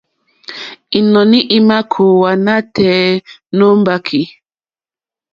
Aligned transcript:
Ínɔ̀ní 0.99 1.39
ímà 1.57 1.77
kòówá 1.91 2.31
nátɛ̀ɛ̀ 2.45 3.21
nǒ 3.57 3.67
mbàkì. 3.79 4.21